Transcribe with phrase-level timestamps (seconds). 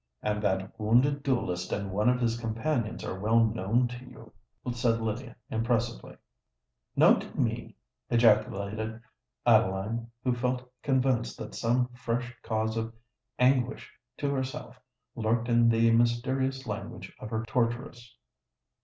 [0.23, 4.33] "And that wounded duellist and one of his companions are well known to you,"
[4.73, 6.17] said Lydia, impressively.
[6.95, 7.75] "Known to me!"
[8.09, 8.99] ejaculated
[9.45, 12.95] Adeline, who felt convinced that some fresh cause of
[13.37, 14.75] anguish to herself
[15.15, 18.15] lurked in the mysterious language of her torturess.